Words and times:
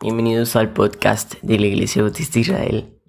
Bienvenidos 0.00 0.54
al 0.54 0.72
podcast 0.72 1.34
de 1.42 1.58
la 1.58 1.66
Iglesia 1.66 2.02
Bautista 2.02 2.38
Israel. 2.38 3.00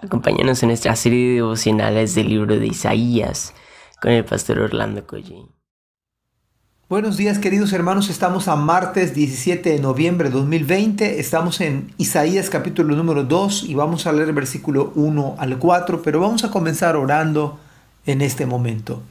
Acompáñanos 0.00 0.62
en 0.62 0.70
nuestra 0.70 0.96
serie 0.96 1.28
de 1.28 1.34
devocionales 1.34 2.14
del 2.14 2.30
libro 2.30 2.58
de 2.58 2.66
Isaías 2.66 3.52
con 4.00 4.12
el 4.12 4.24
pastor 4.24 4.60
Orlando 4.60 5.06
Collín. 5.06 5.50
Buenos 6.88 7.18
días 7.18 7.38
queridos 7.38 7.74
hermanos, 7.74 8.08
estamos 8.08 8.48
a 8.48 8.56
martes 8.56 9.14
17 9.14 9.68
de 9.68 9.78
noviembre 9.78 10.30
de 10.30 10.36
2020, 10.36 11.20
estamos 11.20 11.60
en 11.60 11.92
Isaías 11.98 12.48
capítulo 12.48 12.96
número 12.96 13.24
2 13.24 13.64
y 13.64 13.74
vamos 13.74 14.06
a 14.06 14.12
leer 14.12 14.32
versículo 14.32 14.92
1 14.94 15.36
al 15.38 15.58
4, 15.58 16.00
pero 16.00 16.18
vamos 16.18 16.44
a 16.44 16.50
comenzar 16.50 16.96
orando 16.96 17.60
en 18.06 18.22
este 18.22 18.46
momento. 18.46 19.02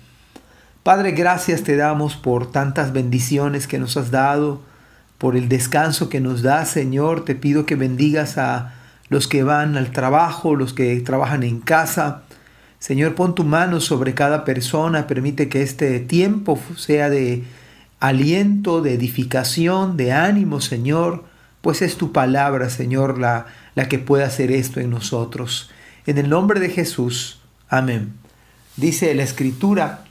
Padre, 0.82 1.12
gracias 1.12 1.62
te 1.62 1.76
damos 1.76 2.16
por 2.16 2.52
tantas 2.52 2.94
bendiciones 2.94 3.68
que 3.68 3.78
nos 3.78 3.96
has 3.96 4.10
dado 4.10 4.62
por 5.18 5.36
el 5.36 5.50
descanso 5.50 6.10
que 6.10 6.22
nos 6.22 6.42
da, 6.42 6.66
Señor. 6.66 7.26
Te 7.26 7.36
pido 7.36 7.66
que 7.66 7.76
bendigas 7.76 8.38
a 8.38 8.74
los 9.10 9.28
que 9.28 9.44
van 9.44 9.78
al 9.78 9.92
trabajo, 9.92 10.56
los 10.56 10.74
que 10.74 11.00
trabajan 11.02 11.44
en 11.44 11.60
casa. 11.60 12.24
Señor, 12.80 13.16
pon 13.16 13.34
tu 13.34 13.44
mano 13.44 13.80
sobre 13.80 14.14
cada 14.14 14.46
persona, 14.46 15.08
permite 15.08 15.50
que 15.50 15.64
este 15.64 16.00
tiempo 16.00 16.60
sea 16.76 17.10
de 17.10 17.44
aliento, 18.00 18.82
de 18.82 18.94
edificación, 18.94 19.98
de 19.98 20.12
ánimo, 20.12 20.62
Señor, 20.62 21.24
pues 21.62 21.82
es 21.82 21.98
tu 21.98 22.12
palabra, 22.12 22.70
Señor, 22.70 23.18
la, 23.18 23.48
la 23.74 23.90
que 23.90 23.98
puede 23.98 24.24
hacer 24.24 24.52
esto 24.52 24.80
en 24.80 24.92
nosotros. 24.92 25.72
En 26.06 26.20
el 26.20 26.30
nombre 26.30 26.60
de 26.60 26.70
Jesús, 26.70 27.40
amén. 27.68 28.14
Dice 28.76 29.14
la 29.16 29.24
escritura, 29.24 30.04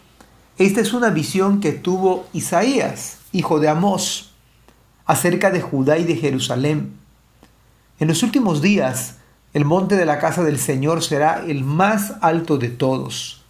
esta 0.59 0.81
es 0.81 0.93
una 0.93 1.11
visión 1.11 1.61
que 1.61 1.71
tuvo 1.71 2.27
Isaías, 2.33 3.19
hijo 3.31 3.61
de 3.61 3.69
Amós 3.69 4.33
acerca 5.07 5.51
de 5.51 5.61
Judá 5.61 5.99
y 5.99 6.05
de 6.05 6.17
Jerusalén. 6.17 6.93
En 7.99 8.09
los 8.09 8.23
últimos 8.23 8.61
días, 8.61 9.17
el 9.55 9.65
monte 9.65 9.97
de 9.97 10.05
la 10.05 10.19
casa 10.19 10.43
del 10.43 10.59
Señor 10.59 11.03
será 11.03 11.43
el 11.47 11.65
más 11.65 12.15
alto 12.21 12.59
de 12.59 12.69
todos, 12.69 13.43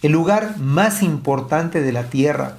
el 0.00 0.12
lugar 0.12 0.58
más 0.58 1.02
importante 1.02 1.82
de 1.82 1.92
la 1.92 2.04
tierra. 2.04 2.56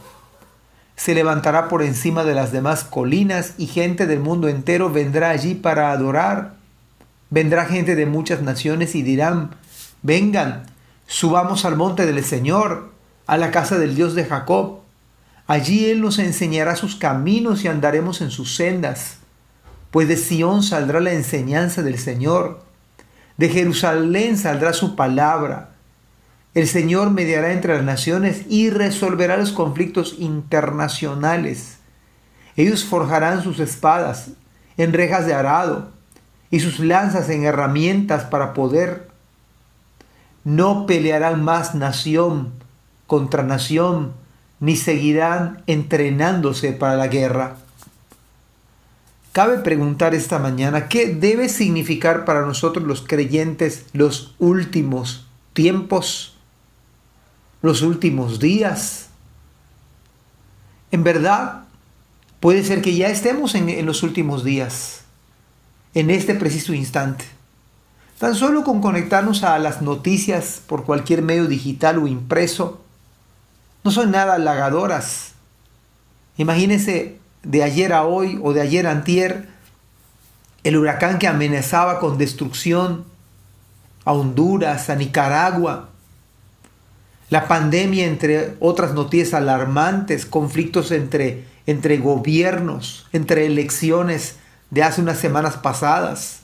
Se 0.95 1.16
levantará 1.16 1.67
por 1.67 1.81
encima 1.81 2.23
de 2.23 2.36
las 2.36 2.52
demás 2.52 2.83
colinas 2.83 3.55
y 3.58 3.66
gente 3.66 4.05
del 4.05 4.19
mundo 4.19 4.47
entero 4.47 4.89
vendrá 4.89 5.31
allí 5.31 5.55
para 5.55 5.92
adorar. 5.92 6.53
Vendrá 7.30 7.66
gente 7.66 7.95
de 7.95 8.05
muchas 8.05 8.44
naciones 8.44 8.94
y 8.94 9.02
dirán, 9.02 9.55
vengan, 10.03 10.67
subamos 11.08 11.66
al 11.66 11.75
monte 11.75 12.05
del 12.05 12.23
Señor, 12.23 12.92
a 13.25 13.38
la 13.38 13.49
casa 13.49 13.80
del 13.80 13.95
Dios 13.95 14.14
de 14.14 14.25
Jacob 14.25 14.83
Allí 15.45 15.89
Él 15.89 16.02
nos 16.02 16.19
enseñará 16.19 16.75
sus 16.75 16.95
caminos 16.95 17.63
y 17.63 17.67
andaremos 17.67 18.22
en 18.22 18.31
sus 18.31 18.55
sendas. 18.55 19.17
Pues 19.91 20.08
de 20.08 20.17
Sión 20.17 20.63
saldrá 20.63 21.02
la 21.02 21.13
enseñanza 21.13 21.83
del 21.83 21.99
Señor. 21.99 22.63
De 23.38 23.49
Jerusalén 23.49 24.38
saldrá 24.38 24.73
su 24.73 24.95
palabra. 24.95 25.71
El 26.53 26.67
Señor 26.67 27.09
mediará 27.09 27.52
entre 27.52 27.75
las 27.75 27.83
naciones 27.83 28.44
y 28.47 28.69
resolverá 28.69 29.38
los 29.38 29.52
conflictos 29.52 30.16
internacionales. 30.19 31.77
Ellos 32.55 32.86
forjarán 32.86 33.44
sus 33.44 33.59
espadas 33.59 34.30
en 34.77 34.94
rejas 34.94 35.25
de 35.25 35.33
arado 35.33 35.91
y 36.52 36.59
sus 36.59 36.80
lanzas 36.80 37.30
en 37.30 37.44
herramientas 37.44 38.25
para 38.25 38.53
poder. 38.53 39.09
No 40.44 40.86
pelearán 40.86 41.44
más 41.44 41.73
nación 41.73 42.53
contra 43.08 43.44
nación 43.44 44.14
ni 44.64 44.78
seguirán 44.78 45.61
entrenándose 45.67 46.72
para 46.72 46.95
la 46.95 47.08
guerra. 47.08 47.58
Cabe 49.33 49.58
preguntar 49.58 50.16
esta 50.16 50.39
mañana 50.39 50.88
qué 50.88 51.14
debe 51.14 51.50
significar 51.50 52.23
para 52.23 52.45
nosotros 52.45 52.88
los 52.88 53.02
creyentes 53.05 53.88
los 53.92 54.36
últimos 54.39 55.28
tiempos, 55.52 56.38
los 57.61 57.82
últimos 57.82 58.39
días. 58.39 59.10
En 60.92 61.04
verdad, 61.04 61.66
puede 62.39 62.64
ser 62.64 62.82
que 62.82 62.95
ya 62.95 63.10
estemos 63.10 63.55
en, 63.55 63.86
los 63.86 64.02
últimos 64.02 64.45
días, 64.45 65.02
en 65.93 66.10
este 66.10 66.36
preciso 66.36 66.73
instante. 66.73 67.26
Tan 68.17 68.33
solo 68.33 68.64
con 68.64 68.80
conectarnos 68.80 69.43
a 69.43 69.60
las 69.60 69.82
noticias 69.82 70.61
por 70.66 70.86
cualquier 70.86 71.21
medio 71.21 71.48
digital 71.48 71.98
o 71.98 72.08
impreso, 72.08 72.83
no 73.83 73.92
son 73.92 74.11
nada 74.11 74.36
halagadoras. 74.36 75.33
Imagínense 76.38 77.17
de 77.44 77.64
ayer 77.64 77.94
a 77.94 78.04
hoy 78.04 78.39
o 78.42 78.54
de 78.54 78.61
ayer 78.61 78.88
a 78.88 78.92
antier 78.92 79.48
el 80.64 80.77
huracán 80.77 81.20
que 81.20 81.27
amenazaba 81.27 81.99
con 81.99 82.17
destrucción 82.17 83.05
a 84.05 84.14
Honduras, 84.14 84.89
a 84.89 84.95
Nicaragua, 84.95 85.89
la 87.30 87.48
pandemia 87.48 88.05
entre 88.05 88.55
otras 88.60 88.93
noticias 88.93 89.33
alarmantes, 89.33 90.26
conflictos 90.26 90.92
entre, 90.92 91.45
entre 91.66 91.98
gobiernos, 91.98 93.08
entre 93.11 93.45
elecciones 93.45 94.38
de 94.70 94.83
hace 94.83 95.02
unas 95.02 95.20
semanas 95.20 95.58
pasadas. 95.58 96.42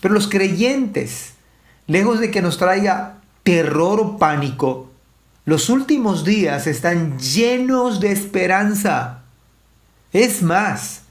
Pero 0.00 0.14
los 0.14 0.28
creyentes, 0.28 1.34
lejos 1.86 2.20
de 2.20 2.30
que 2.30 2.42
nos 2.42 2.58
traiga 2.58 3.14
terror 3.42 4.00
o 4.00 4.18
pánico, 4.18 4.90
los 5.48 5.70
últimos 5.70 6.26
días 6.26 6.66
están 6.66 7.18
llenos 7.18 8.00
de 8.00 8.12
esperanza. 8.12 9.22
Es 10.12 10.42
más, 10.42 11.04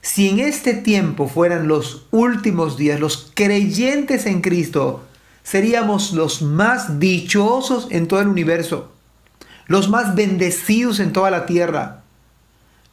si 0.00 0.28
en 0.28 0.38
este 0.38 0.74
tiempo 0.74 1.26
fueran 1.26 1.66
los 1.66 2.06
últimos 2.12 2.76
días, 2.76 3.00
los 3.00 3.32
creyentes 3.34 4.26
en 4.26 4.42
Cristo, 4.42 5.02
seríamos 5.42 6.12
los 6.12 6.40
más 6.40 7.00
dichosos 7.00 7.88
en 7.90 8.06
todo 8.06 8.20
el 8.20 8.28
universo, 8.28 8.92
los 9.66 9.88
más 9.88 10.14
bendecidos 10.14 11.00
en 11.00 11.12
toda 11.12 11.32
la 11.32 11.44
tierra. 11.44 12.04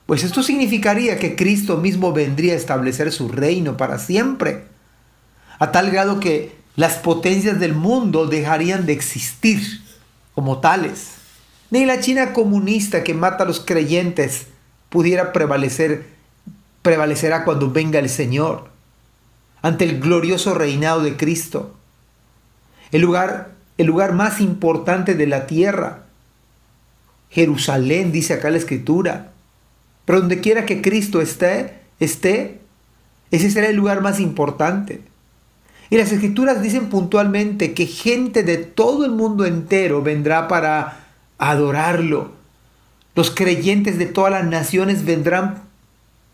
Pues 0.08 0.24
esto 0.24 0.41
significaría 0.41 1.19
que 1.19 1.35
Cristo 1.35 1.78
mismo 1.78 2.12
vendría 2.12 2.53
a 2.53 2.58
establecer 2.58 3.12
su 3.12 3.29
reino 3.29 3.78
para 3.78 4.00
siempre, 4.00 4.64
a 5.59 5.72
tal 5.72 5.91
grado 5.91 6.19
que 6.19 6.56
las 6.75 6.96
potencias 6.96 7.59
del 7.59 7.75
mundo 7.75 8.25
dejarían 8.25 8.88
de 8.88 8.94
existir 8.94 9.85
como 10.38 10.59
tales. 10.59 11.16
Ni 11.72 11.84
la 11.88 12.00
China 12.00 12.31
comunista 12.31 13.03
que 13.03 13.16
mata 13.16 13.44
a 13.44 13.48
los 13.48 13.59
creyentes 13.59 14.46
pudiera 14.90 15.34
prevalecer, 15.34 16.06
prevalecerá 16.84 17.44
cuando 17.44 17.72
venga 17.72 17.98
el 17.98 18.08
Señor, 18.08 18.70
ante 19.64 19.86
el 19.86 20.00
glorioso 20.00 20.53
reinado 20.53 21.02
de 21.02 21.18
Cristo. 21.18 21.76
El 22.92 23.02
lugar, 23.02 23.53
el 23.80 23.88
lugar 23.88 24.14
más 24.14 24.40
importante 24.40 25.16
de 25.16 25.26
la 25.26 25.47
tierra. 25.47 26.03
Jerusalén, 27.31 28.12
dice 28.12 28.36
acá 28.36 28.52
la 28.52 28.58
escritura. 28.58 29.31
Pero 30.06 30.20
donde 30.20 30.40
quiera 30.40 30.68
que 30.68 30.84
Cristo 30.84 31.20
esté, 31.20 31.80
esté, 32.00 32.62
ese 33.31 33.50
será 33.50 33.70
el 33.70 33.76
lugar 33.76 34.02
más 34.02 34.20
importante. 34.20 35.02
Y 35.90 35.98
las 35.98 36.12
escrituras 36.12 36.62
dicen 36.62 36.90
puntualmente 36.90 37.74
que 37.74 37.86
gente 37.86 38.44
de 38.44 38.58
todo 38.58 39.06
el 39.06 39.12
mundo 39.12 39.46
entero 39.46 40.02
vendrá 40.02 40.48
para 40.48 41.06
adorarlo. 41.38 42.31
Los 43.16 43.31
creyentes 43.31 43.97
de 43.97 44.06
todas 44.06 44.31
las 44.31 44.46
naciones 44.46 45.06
vendrán 45.06 45.64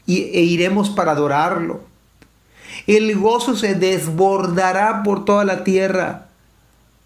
e 0.07 0.41
iremos 0.41 0.89
para 0.89 1.11
adorarlo. 1.11 1.81
El 2.87 3.15
gozo 3.15 3.55
se 3.55 3.75
desbordará 3.75 5.03
por 5.03 5.23
toda 5.23 5.45
la 5.45 5.63
tierra. 5.63 6.27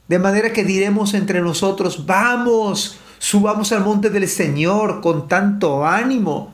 De 0.07 0.17
manera 0.17 0.53
que 0.53 0.63
diremos 0.63 1.13
entre 1.13 1.41
nosotros, 1.41 2.05
vamos, 2.05 2.97
subamos 3.19 3.73
al 3.73 3.83
monte 3.83 4.09
del 4.09 4.27
Señor 4.29 5.01
con 5.01 5.27
tanto 5.27 5.85
ánimo 5.85 6.53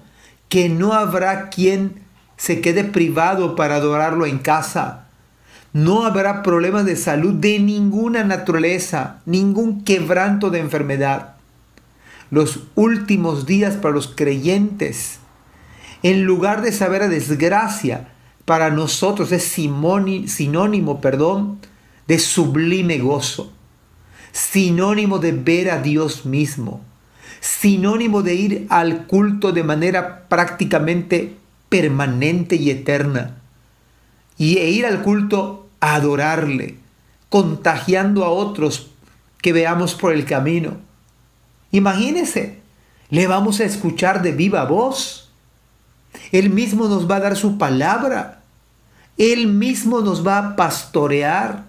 que 0.49 0.69
no 0.69 0.93
habrá 0.93 1.49
quien 1.51 2.01
se 2.35 2.61
quede 2.61 2.83
privado 2.83 3.55
para 3.55 3.75
adorarlo 3.75 4.25
en 4.25 4.39
casa 4.39 5.02
no 5.73 6.05
habrá 6.05 6.43
problemas 6.43 6.85
de 6.85 6.95
salud 6.95 7.33
de 7.33 7.59
ninguna 7.59 8.23
naturaleza, 8.23 9.21
ningún 9.25 9.83
quebranto 9.83 10.51
de 10.51 10.59
enfermedad. 10.59 11.35
Los 12.29 12.61
últimos 12.75 13.47
días 13.47 13.75
para 13.75 13.95
los 13.95 14.07
creyentes, 14.07 15.19
en 16.03 16.25
lugar 16.25 16.61
de 16.61 16.71
saber 16.71 17.01
a 17.01 17.07
desgracia, 17.07 18.09
para 18.45 18.69
nosotros 18.69 19.31
es 19.31 19.43
sinónimo, 19.43 21.01
perdón, 21.01 21.59
de 22.07 22.19
sublime 22.19 22.99
gozo, 22.99 23.51
sinónimo 24.31 25.17
de 25.19 25.31
ver 25.31 25.71
a 25.71 25.81
Dios 25.81 26.25
mismo, 26.25 26.81
sinónimo 27.39 28.21
de 28.21 28.35
ir 28.35 28.67
al 28.69 29.07
culto 29.07 29.53
de 29.53 29.63
manera 29.63 30.27
prácticamente 30.27 31.37
permanente 31.69 32.57
y 32.57 32.69
eterna, 32.69 33.37
y 34.37 34.57
e 34.57 34.69
ir 34.69 34.85
al 34.85 35.01
culto 35.01 35.62
adorarle, 35.83 36.77
contagiando 37.29 38.23
a 38.23 38.29
otros 38.29 38.91
que 39.41 39.51
veamos 39.51 39.95
por 39.95 40.13
el 40.13 40.25
camino. 40.25 40.77
Imagínese, 41.71 42.61
le 43.09 43.27
vamos 43.27 43.59
a 43.59 43.65
escuchar 43.65 44.21
de 44.21 44.31
viva 44.31 44.63
voz. 44.63 45.31
Él 46.31 46.49
mismo 46.49 46.87
nos 46.87 47.09
va 47.09 47.17
a 47.17 47.19
dar 47.19 47.35
su 47.35 47.57
palabra. 47.57 48.41
Él 49.17 49.47
mismo 49.47 50.01
nos 50.01 50.25
va 50.25 50.37
a 50.37 50.55
pastorear. 50.55 51.65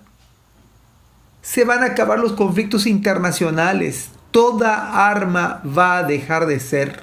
Se 1.43 1.65
van 1.65 1.83
a 1.83 1.87
acabar 1.87 2.19
los 2.19 2.33
conflictos 2.33 2.87
internacionales. 2.87 4.11
Toda 4.31 5.09
arma 5.09 5.61
va 5.67 5.99
a 5.99 6.03
dejar 6.05 6.47
de 6.47 6.61
ser. 6.61 7.03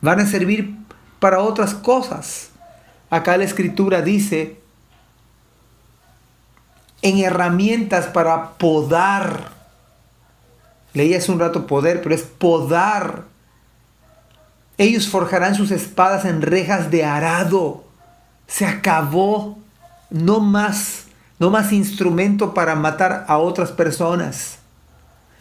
Van 0.00 0.20
a 0.20 0.26
servir 0.26 0.76
para 1.18 1.40
otras 1.40 1.74
cosas. 1.74 2.50
Acá 3.10 3.36
la 3.36 3.44
escritura 3.44 4.02
dice, 4.02 4.59
en 7.02 7.18
herramientas 7.18 8.06
para 8.06 8.52
podar. 8.52 9.50
Leí 10.92 11.14
hace 11.14 11.30
un 11.30 11.38
rato 11.38 11.66
poder, 11.66 12.02
pero 12.02 12.14
es 12.14 12.22
podar. 12.22 13.24
Ellos 14.76 15.08
forjarán 15.08 15.54
sus 15.54 15.70
espadas 15.70 16.24
en 16.24 16.42
rejas 16.42 16.90
de 16.90 17.04
arado. 17.04 17.84
Se 18.46 18.66
acabó. 18.66 19.58
No 20.10 20.40
más, 20.40 21.04
no 21.38 21.50
más 21.50 21.72
instrumento 21.72 22.52
para 22.52 22.74
matar 22.74 23.24
a 23.28 23.38
otras 23.38 23.70
personas. 23.70 24.58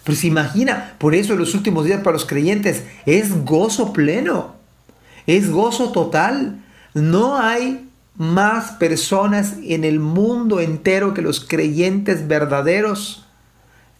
Pero 0.03 0.15
se 0.15 0.27
imagina, 0.27 0.93
por 0.99 1.15
eso 1.15 1.33
en 1.33 1.39
los 1.39 1.55
últimos 1.55 1.85
días 1.85 2.01
para 2.01 2.13
los 2.13 2.25
creyentes 2.25 2.83
es 3.07 3.45
gozo 3.45 3.93
pleno. 3.93 4.55
Es 5.25 5.49
gozo 5.49 5.91
total. 5.91 6.63
No 6.93 7.39
hay 7.39 7.88
más 8.19 8.71
personas 8.71 9.53
en 9.63 9.85
el 9.85 10.01
mundo 10.01 10.59
entero 10.59 11.13
que 11.13 11.21
los 11.21 11.39
creyentes 11.39 12.27
verdaderos 12.27 13.25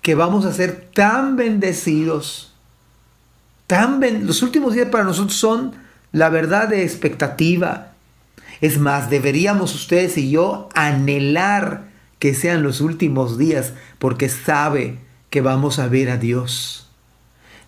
que 0.01 0.13
vamos 0.13 0.45
a 0.45 0.51
ser 0.51 0.89
tan 0.94 1.38
bendecidos. 1.38 2.54
Tan 3.66 4.01
los 4.27 4.44
últimos 4.44 4.74
días 4.74 4.89
para 4.89 5.06
nosotros 5.06 5.38
son 5.38 5.71
la 6.12 6.27
verdad 6.27 6.68
de 6.68 6.83
expectativa. 6.83 7.94
Es 8.60 8.77
más, 8.77 9.10
deberíamos 9.10 9.74
ustedes 9.74 10.18
y 10.18 10.30
yo 10.30 10.68
anhelar 10.75 11.88
que 12.19 12.33
sean 12.33 12.62
los 12.62 12.81
últimos 12.81 13.38
días 13.38 13.71
porque 14.00 14.27
sabe 14.27 15.00
que 15.30 15.39
vamos 15.39 15.80
a 15.80 15.88
ver 15.88 16.10
a 16.10 16.18
Dios. 16.18 16.89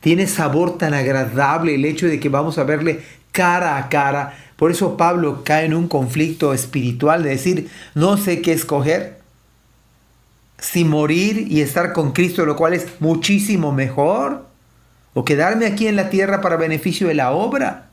Tiene 0.01 0.27
sabor 0.27 0.77
tan 0.77 0.94
agradable 0.94 1.75
el 1.75 1.86
hecho 1.86 2.07
de 2.07 2.19
que 2.19 2.27
vamos 2.27 2.57
a 2.57 2.65
verle 2.65 3.06
cara 3.31 3.77
a 3.77 3.88
cara 3.88 4.50
por 4.62 4.69
eso 4.69 4.96
Pablo 4.96 5.42
cae 5.44 5.66
en 5.66 5.74
un 5.74 5.88
conflicto 5.88 6.54
espiritual 6.54 7.24
de 7.24 7.31
decir, 7.31 7.72
no 7.96 8.16
sé 8.16 8.44
qué 8.44 8.54
escoger, 8.54 9.19
si 10.60 10.86
morir 10.86 11.48
y 11.50 11.62
estar 11.62 11.94
con 11.94 12.12
Cristo, 12.12 12.46
lo 12.46 12.56
cual 12.56 12.75
es 12.75 12.86
muchísimo 13.00 13.72
mejor, 13.72 14.46
o 15.16 15.25
quedarme 15.25 15.66
aquí 15.66 15.88
en 15.88 15.96
la 15.96 16.12
tierra 16.12 16.42
para 16.42 16.58
beneficio 16.58 17.08
de 17.08 17.16
la 17.16 17.31
obra. 17.31 17.90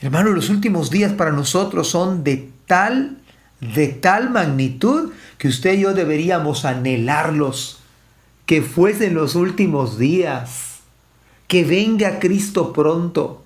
Hermano, 0.00 0.30
los 0.30 0.48
últimos 0.48 0.88
días 0.88 1.12
para 1.12 1.32
nosotros 1.32 1.86
son 1.86 2.24
de 2.24 2.48
tal, 2.64 3.18
de 3.60 3.88
tal 3.88 4.30
magnitud 4.30 5.12
que 5.36 5.48
usted 5.48 5.74
y 5.74 5.80
yo 5.80 5.92
deberíamos 5.92 6.64
anhelarlos, 6.64 7.80
que 8.46 8.62
fuesen 8.62 9.12
los 9.12 9.34
últimos 9.34 9.98
días, 9.98 10.78
que 11.46 11.62
venga 11.62 12.20
Cristo 12.20 12.72
pronto. 12.72 13.43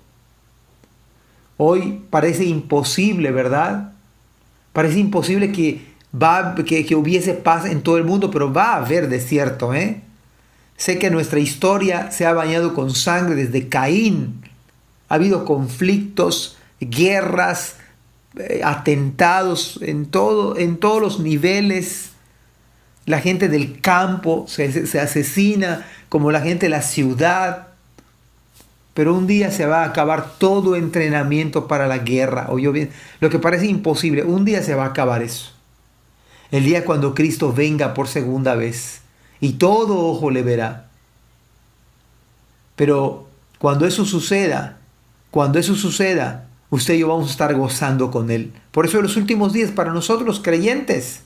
Hoy 1.61 2.05
parece 2.09 2.45
imposible, 2.45 3.31
¿verdad? 3.31 3.91
Parece 4.71 4.97
imposible 4.97 5.51
que, 5.51 5.85
va, 6.15 6.55
que, 6.55 6.85
que 6.85 6.95
hubiese 6.95 7.33
paz 7.33 7.65
en 7.65 7.81
todo 7.81 7.97
el 7.97 8.05
mundo, 8.05 8.31
pero 8.31 8.53
va 8.53 8.75
a 8.75 8.77
haber 8.77 9.09
desierto, 9.09 9.73
¿eh? 9.73 10.01
Sé 10.77 10.99
que 10.99 11.09
nuestra 11.09 11.39
historia 11.39 12.11
se 12.11 12.25
ha 12.25 12.31
bañado 12.31 12.73
con 12.73 12.91
sangre 12.91 13.35
desde 13.35 13.67
Caín. 13.67 14.41
Ha 15.09 15.15
habido 15.15 15.43
conflictos, 15.43 16.57
guerras, 16.79 17.75
eh, 18.37 18.61
atentados 18.63 19.79
en, 19.81 20.05
todo, 20.05 20.57
en 20.57 20.77
todos 20.77 21.01
los 21.01 21.19
niveles. 21.19 22.11
La 23.05 23.19
gente 23.19 23.49
del 23.49 23.81
campo 23.81 24.45
se, 24.47 24.87
se 24.87 24.99
asesina 25.01 25.85
como 26.07 26.31
la 26.31 26.39
gente 26.39 26.67
de 26.67 26.69
la 26.69 26.83
ciudad 26.83 27.68
pero 28.99 29.13
un 29.13 29.27
día 29.27 29.49
se 29.49 29.65
va 29.65 29.83
a 29.83 29.85
acabar 29.85 30.33
todo 30.39 30.75
entrenamiento 30.75 31.69
para 31.69 31.87
la 31.87 31.99
guerra. 31.99 32.47
O 32.49 32.59
yo 32.59 32.73
bien, 32.73 32.89
lo 33.21 33.29
que 33.29 33.39
parece 33.39 33.65
imposible, 33.65 34.23
un 34.23 34.43
día 34.43 34.61
se 34.61 34.75
va 34.75 34.83
a 34.83 34.87
acabar 34.87 35.23
eso. 35.23 35.53
El 36.51 36.65
día 36.65 36.83
cuando 36.83 37.15
Cristo 37.15 37.53
venga 37.53 37.93
por 37.93 38.09
segunda 38.09 38.55
vez 38.55 38.99
y 39.39 39.53
todo 39.53 40.05
ojo 40.05 40.31
le 40.31 40.43
verá. 40.43 40.89
Pero 42.75 43.29
cuando 43.57 43.87
eso 43.87 44.03
suceda, 44.03 44.79
cuando 45.31 45.59
eso 45.59 45.75
suceda, 45.75 46.49
usted 46.69 46.95
y 46.95 46.99
yo 46.99 47.07
vamos 47.07 47.29
a 47.29 47.31
estar 47.31 47.55
gozando 47.55 48.11
con 48.11 48.29
Él. 48.29 48.51
Por 48.71 48.85
eso 48.85 49.01
los 49.01 49.15
últimos 49.15 49.53
días 49.53 49.71
para 49.71 49.93
nosotros 49.93 50.27
los 50.27 50.41
creyentes 50.41 51.21